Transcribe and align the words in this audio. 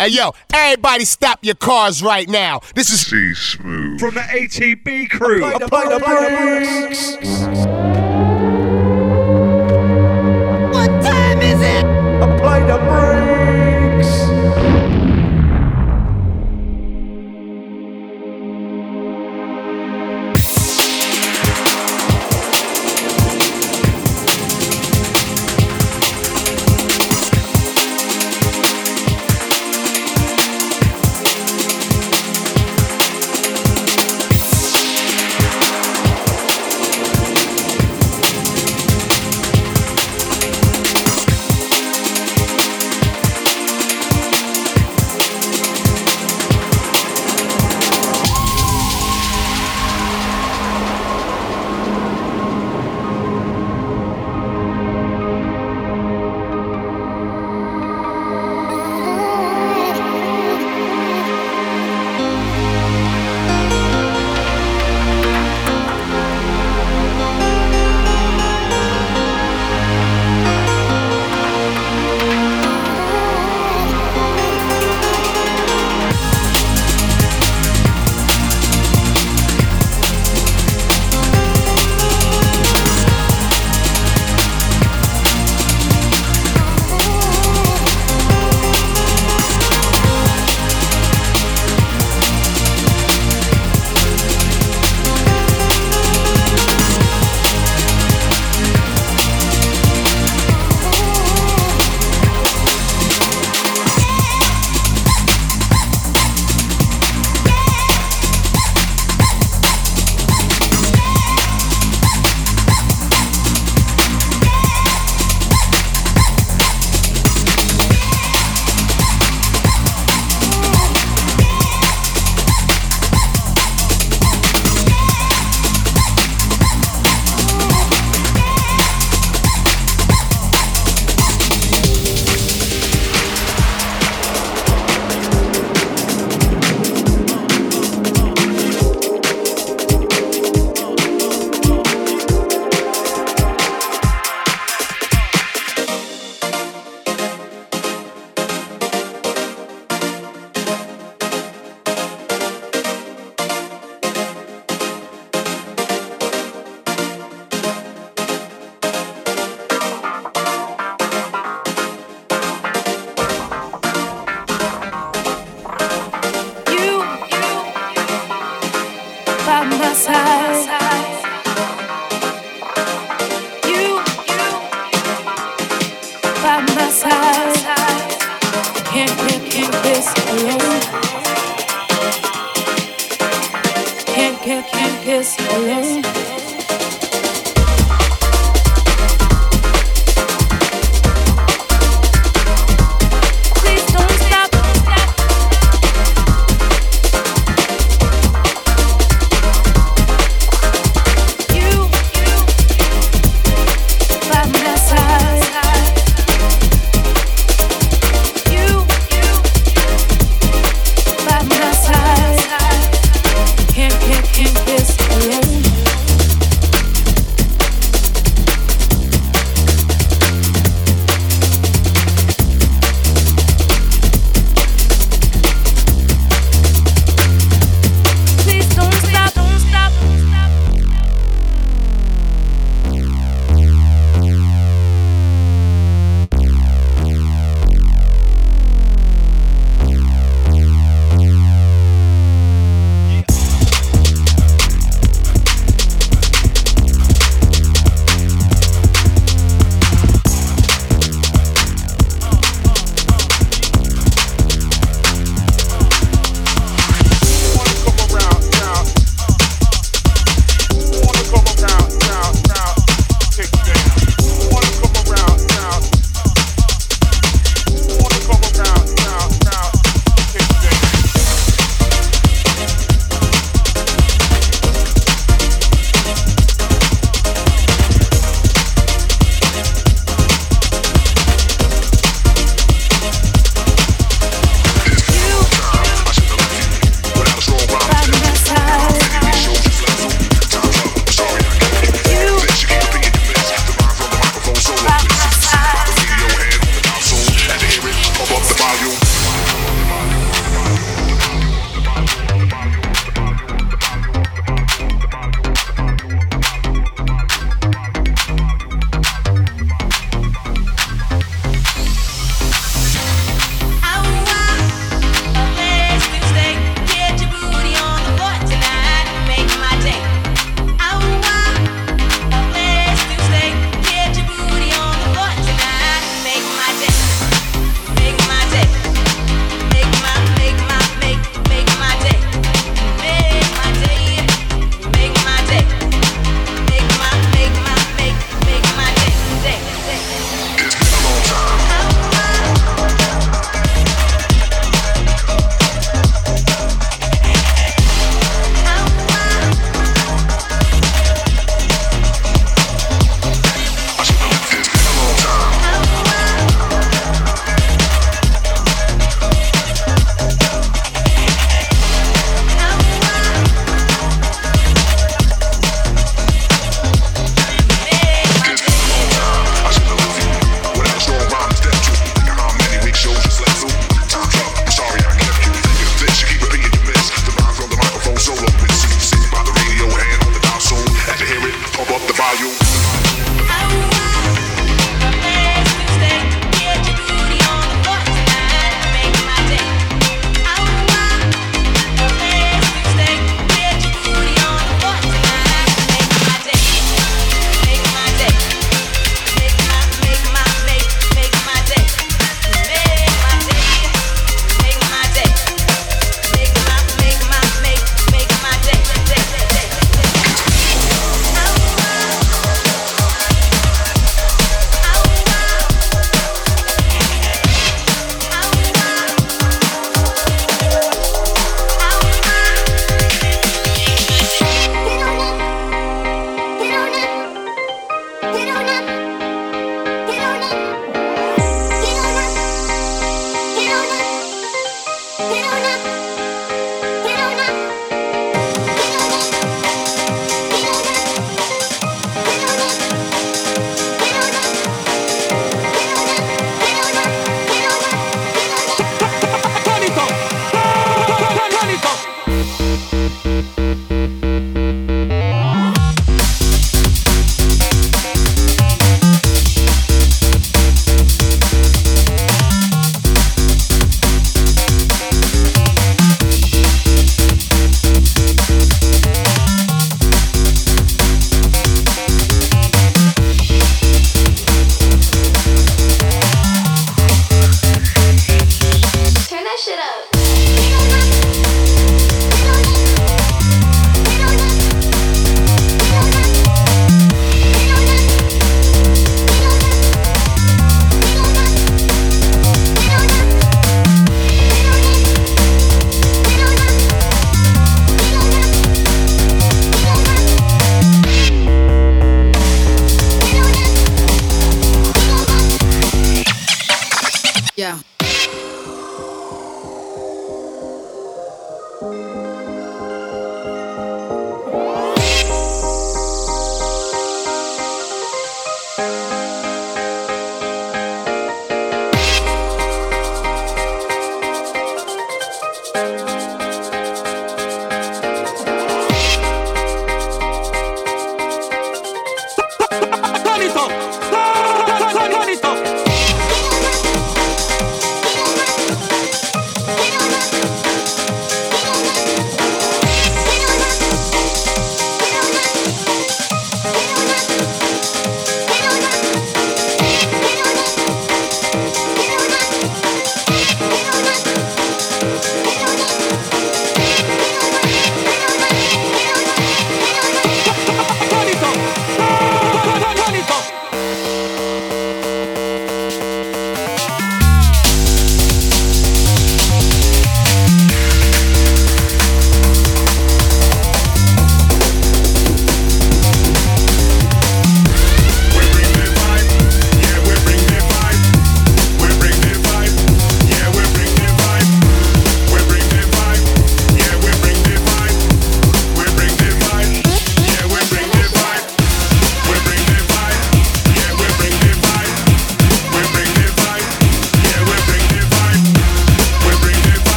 Hey 0.00 0.08
yo, 0.08 0.32
everybody 0.54 1.04
stop 1.04 1.40
your 1.44 1.56
cars 1.56 2.02
right 2.02 2.26
now. 2.26 2.62
This 2.74 2.90
is 2.90 3.06
C 3.06 3.16
Smoove. 3.34 4.00
From 4.00 4.14
the 4.14 4.20
ATB 4.20 5.10
crew. 5.10 5.44
Apply 5.44 5.84
the 5.90 5.98
brakes. 5.98 7.16
What 10.74 11.02
time 11.02 11.42
is 11.42 11.60
it? 11.60 11.84
Apply 11.84 12.60
the 12.60 12.78
brakes. 12.78 13.19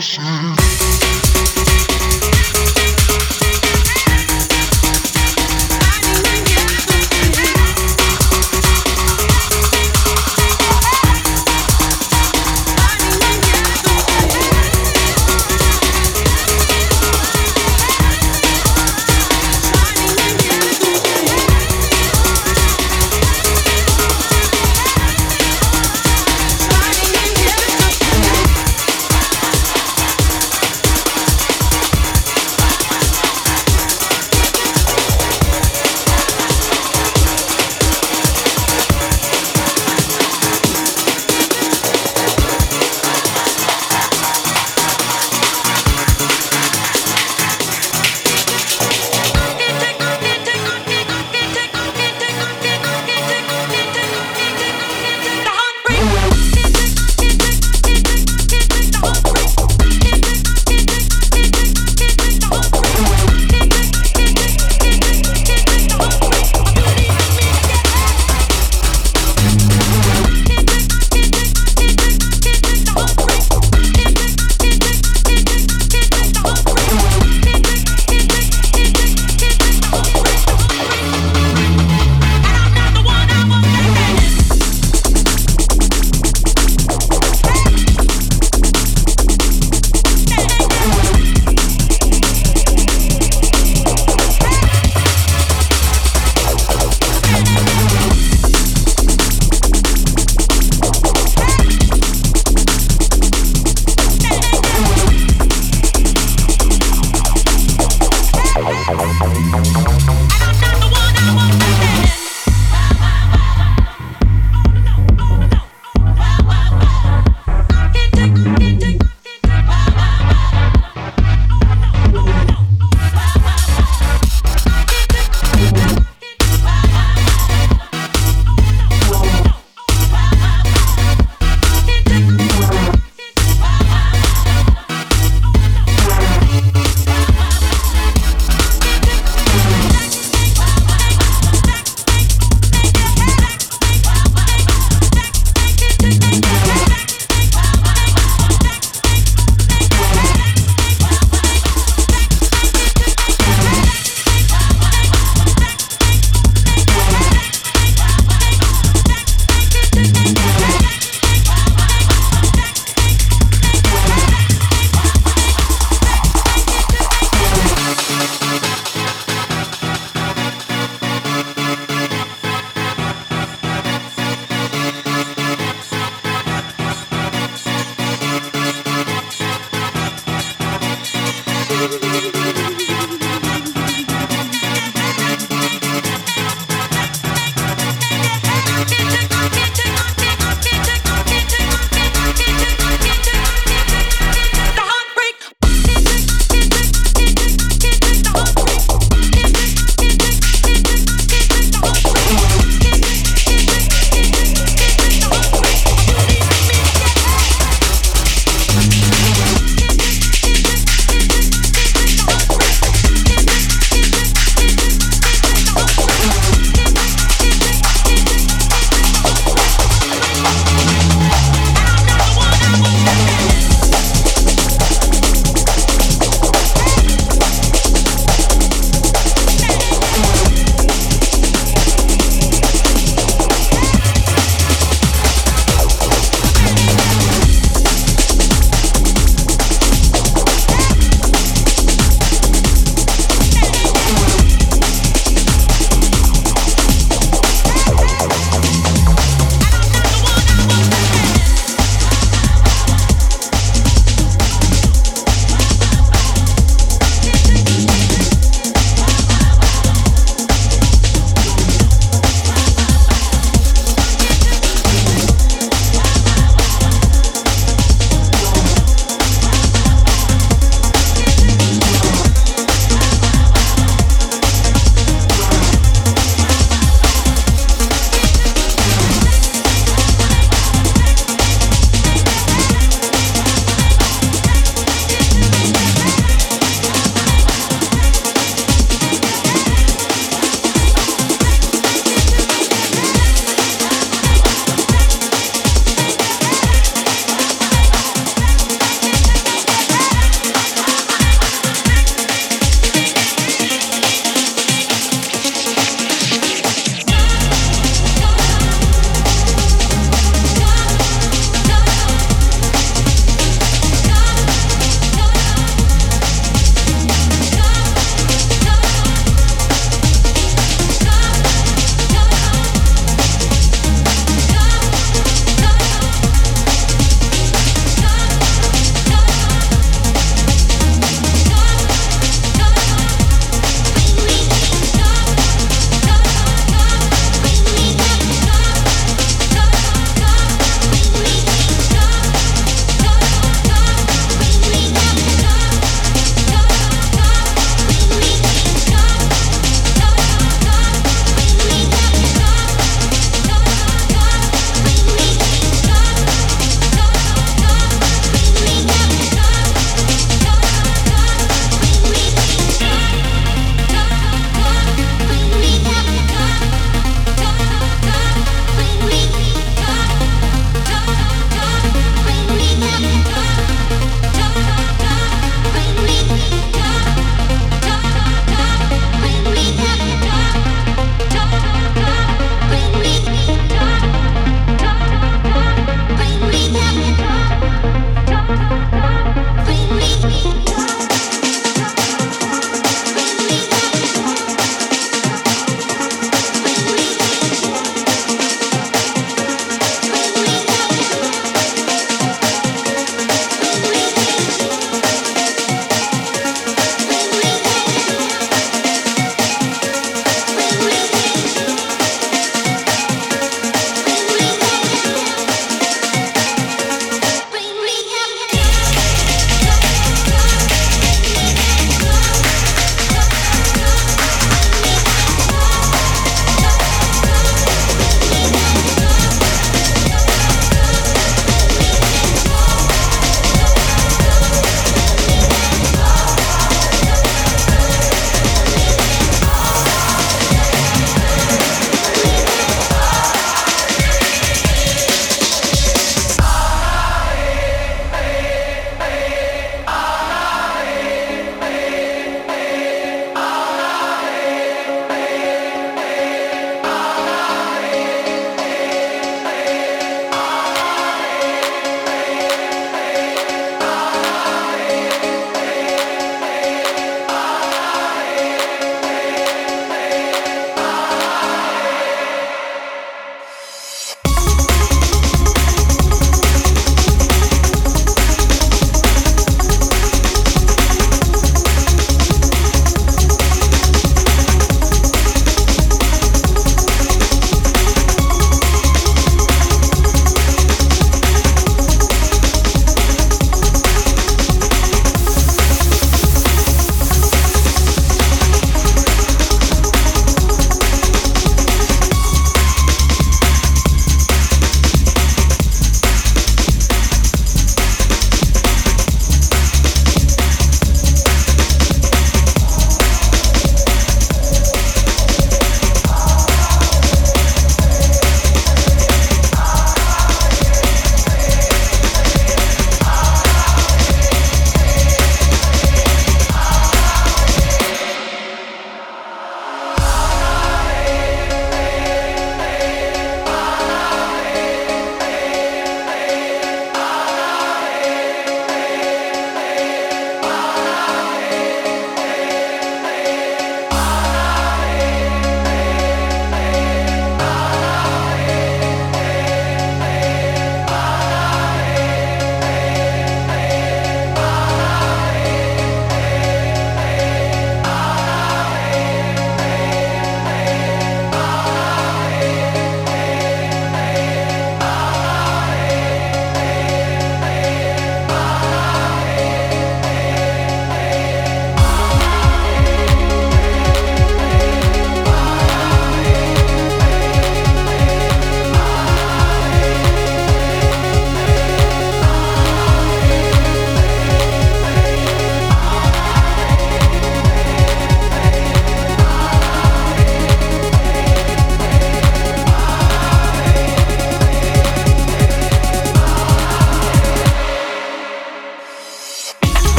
passion. 0.00 0.49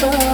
far 0.00 0.27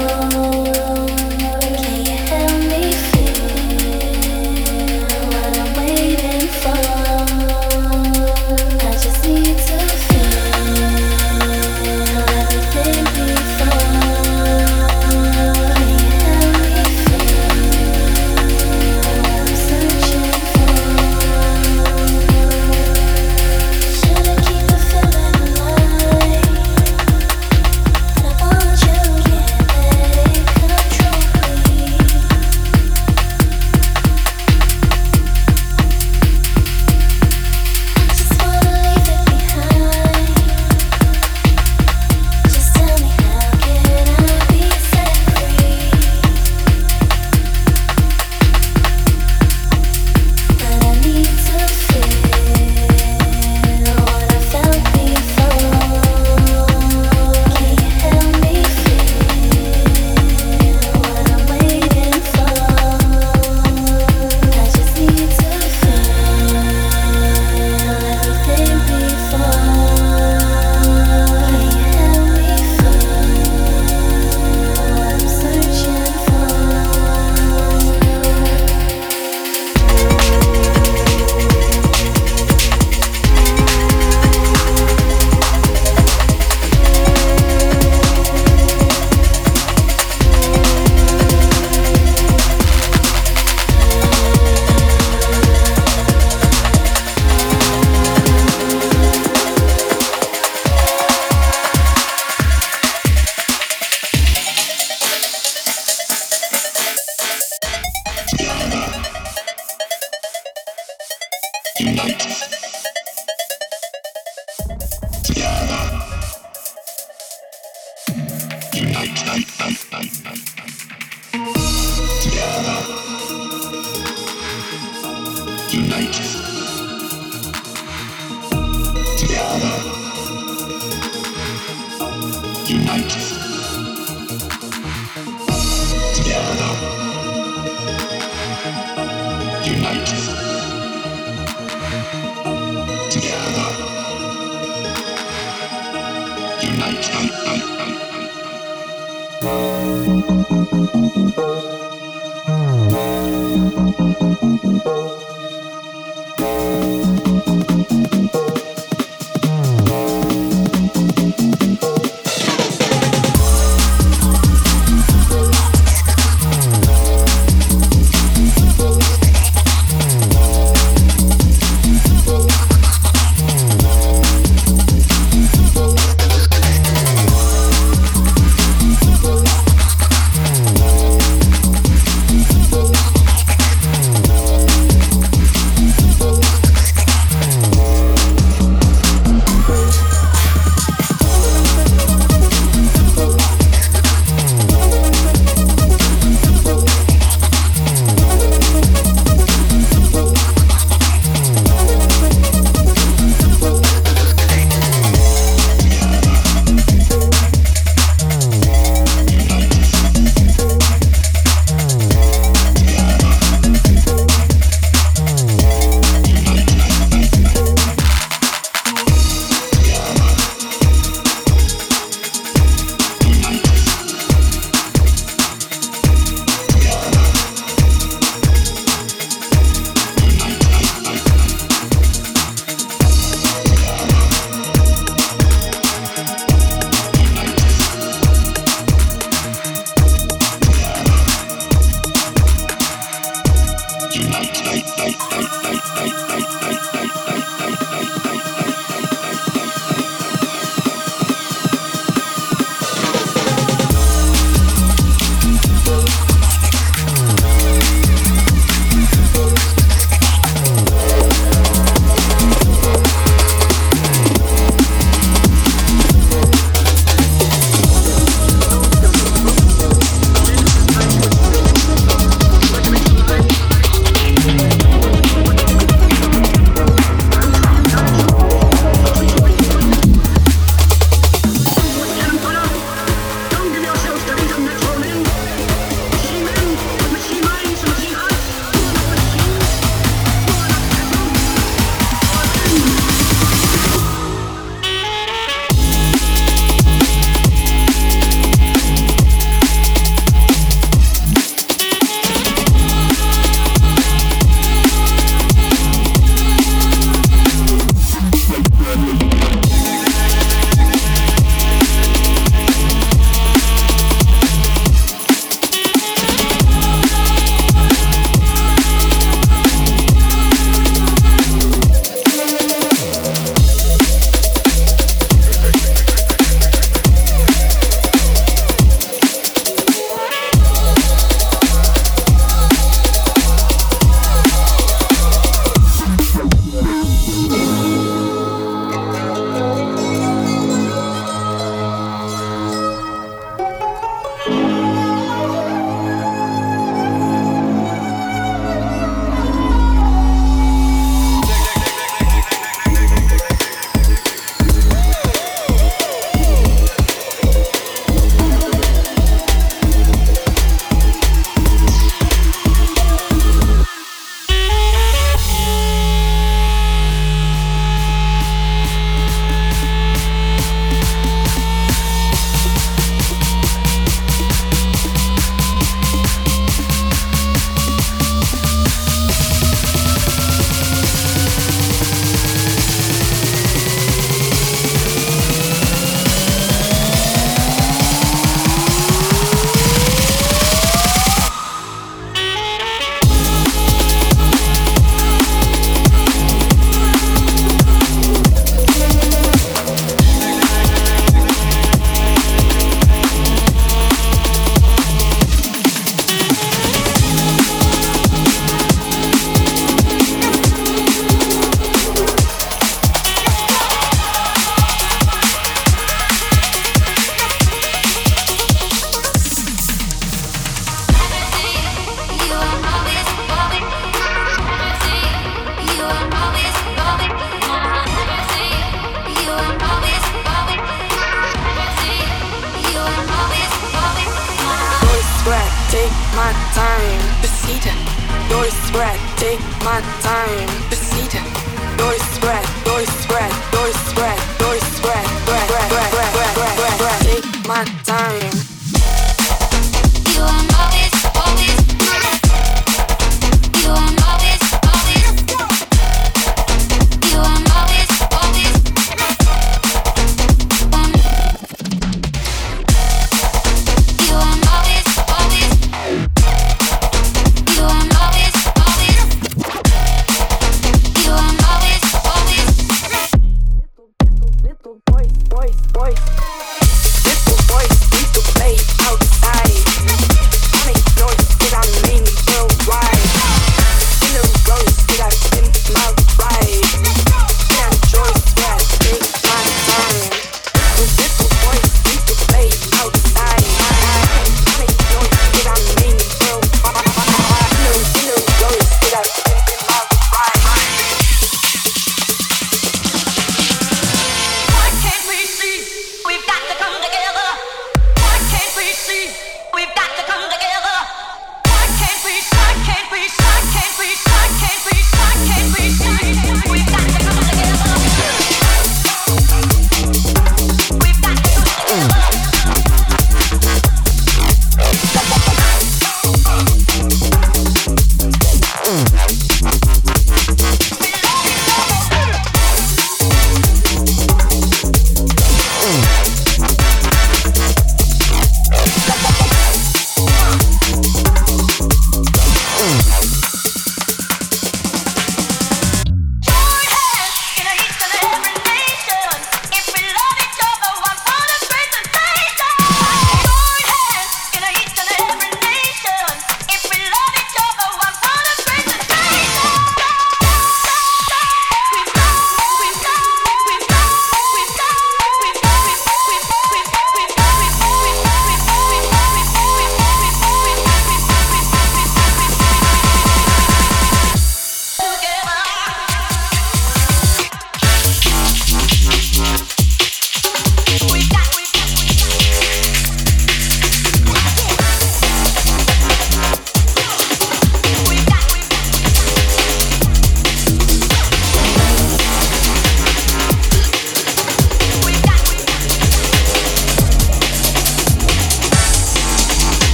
Thank 111.77 112.54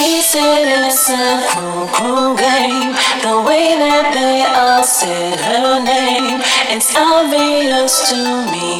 It's 0.00 1.10
a 1.10 1.42
cruel, 1.48 1.88
cruel 1.88 2.36
game. 2.36 2.94
The 3.20 3.42
way 3.42 3.74
that 3.74 4.14
they 4.14 4.46
all 4.46 4.84
said 4.84 5.40
her 5.40 5.82
name 5.82 6.38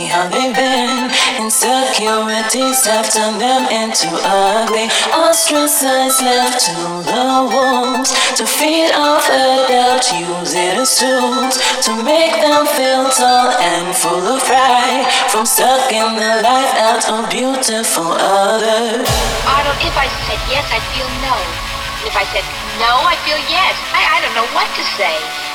have 0.08 0.32
been. 0.32 1.10
Insecurities 1.40 2.84
have 2.84 3.08
turned 3.12 3.40
them 3.40 3.64
into 3.70 4.08
ugly, 4.24 4.88
ostracized, 5.14 6.22
left 6.22 6.60
to 6.66 6.76
the 7.08 7.48
wolves. 7.48 8.10
To 8.36 8.44
feed 8.46 8.92
off 8.92 9.28
a 9.30 9.64
doubt, 9.68 10.04
use 10.12 10.52
it 10.54 10.76
as 10.76 10.98
tools 10.98 11.56
to 11.86 11.92
make 12.02 12.34
them 12.40 12.66
feel 12.76 13.08
tall 13.10 13.50
and 13.56 13.94
full 13.96 14.36
of 14.36 14.42
pride. 14.44 15.06
From 15.30 15.46
sucking 15.46 16.16
the 16.16 16.42
life 16.42 16.74
out 16.76 17.04
of 17.08 17.30
beautiful 17.30 18.12
others. 18.12 19.08
Arnold, 19.48 19.80
if 19.80 19.96
I 19.96 20.08
said 20.26 20.40
yes, 20.50 20.66
I 20.72 20.80
feel 20.92 21.08
no. 21.24 21.36
And 22.00 22.06
if 22.06 22.16
I 22.16 22.24
said 22.32 22.44
no, 22.78 22.92
I 23.06 23.16
feel 23.24 23.40
yes. 23.48 23.74
I, 23.94 24.18
I 24.18 24.20
don't 24.20 24.34
know 24.34 24.48
what 24.54 24.68
to 24.76 24.84
say. 24.96 25.47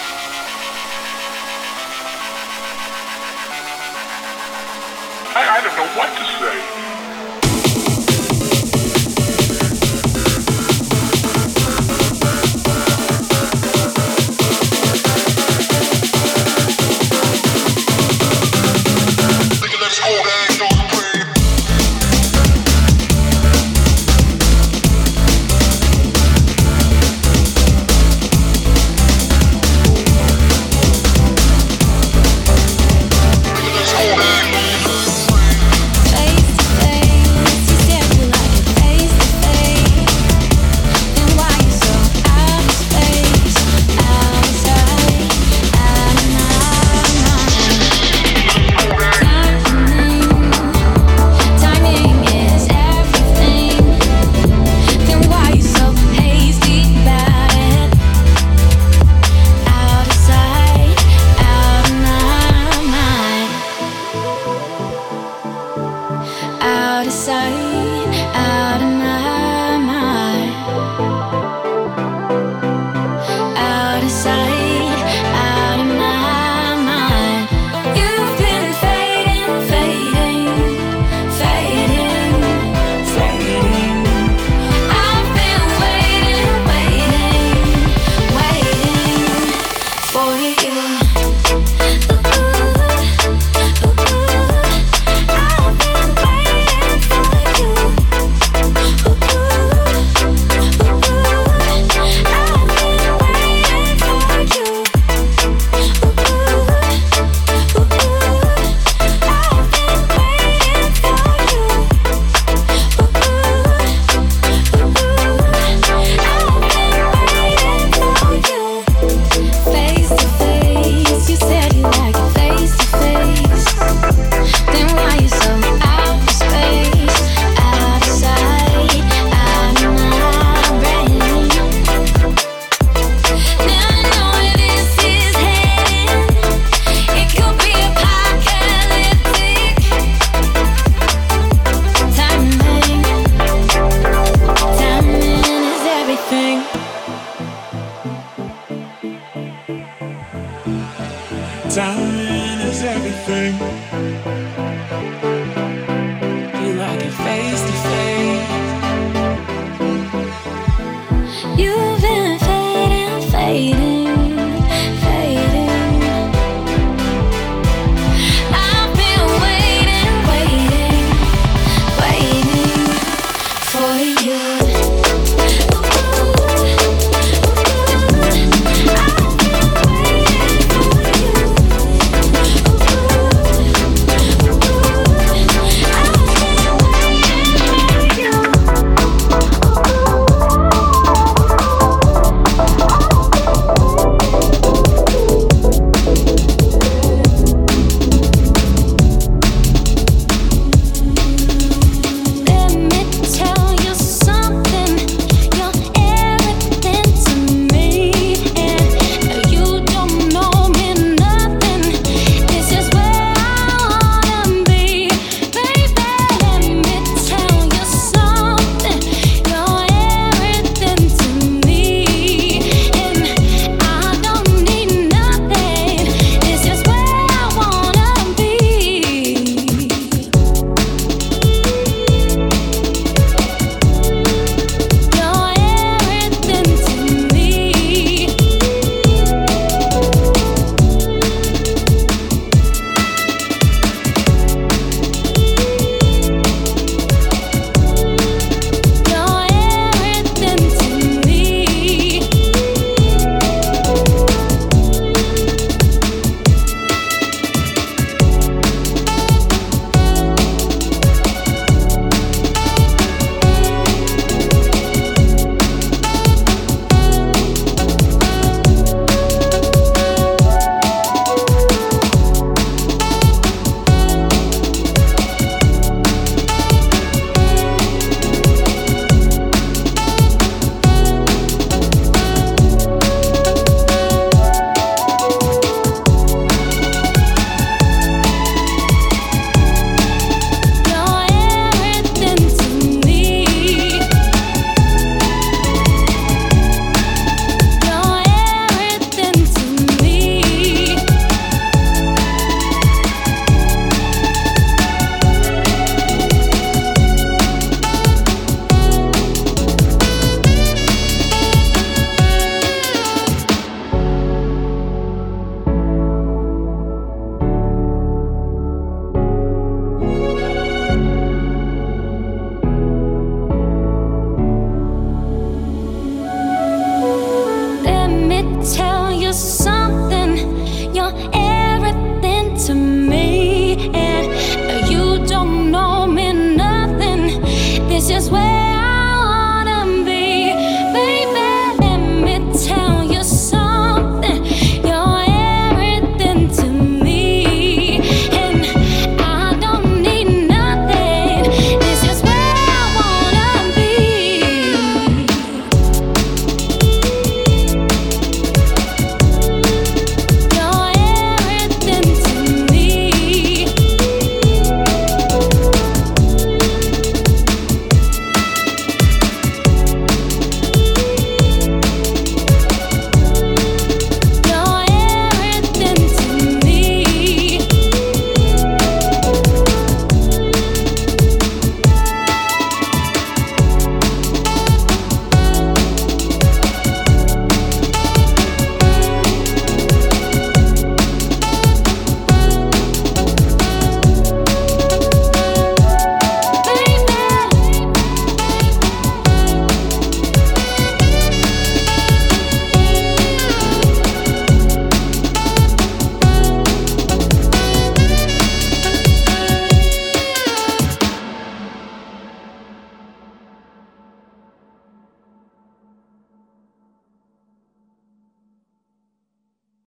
I, 5.36 5.58
I 5.58 5.62
don't 5.62 5.76
know 5.76 5.90
what 5.98 6.10
to 6.16 6.26
say. 6.38 6.73